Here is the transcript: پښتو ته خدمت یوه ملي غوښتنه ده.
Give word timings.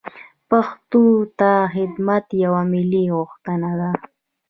پښتو 0.49 1.03
ته 1.39 1.51
خدمت 1.75 2.25
یوه 2.43 2.61
ملي 2.73 3.03
غوښتنه 3.15 3.71
ده. 3.79 3.91